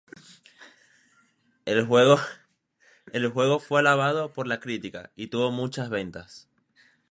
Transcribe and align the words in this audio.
El 1.65 1.85
juego 1.85 3.59
fue 3.59 3.79
alabado 3.81 4.33
por 4.33 4.47
la 4.47 4.59
crítica 4.59 5.11
y 5.15 5.27
tuvo 5.27 5.51
muchas 5.51 5.91
ventas. 5.91 6.49